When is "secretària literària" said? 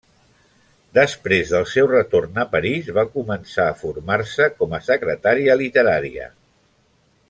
4.91-6.31